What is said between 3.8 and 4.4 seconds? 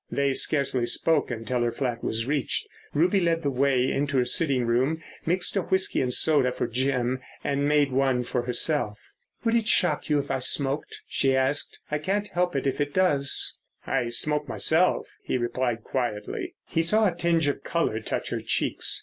into her